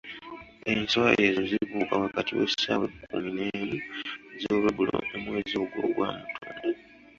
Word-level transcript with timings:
Enswa 0.71 1.07
ezo 1.25 1.41
zibuuka 1.49 1.93
wakati 2.03 2.31
w'essaawa 2.37 2.85
ekkumu 2.89 3.29
n'emu 3.35 3.77
ez'olweggulo 4.35 4.93
mu 5.11 5.17
mwezi 5.25 5.53
ogwo 5.61 5.79
ogwa 5.85 6.09
Mutunda. 6.19 6.79